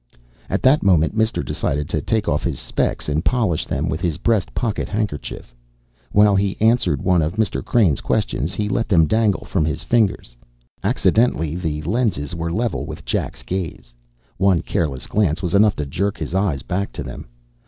[0.49, 4.17] At that moment Mister decided to take off his specs and polish them with his
[4.17, 5.53] breast pocket handkerchief.
[6.11, 7.63] While he answered one of Mr.
[7.63, 10.35] Crane's questions, he let them dangle from his fingers.
[10.83, 13.93] Accidentally, the lenses were level with Jack's gaze.
[14.37, 17.27] One careless glance was enough to jerk his eyes back to them.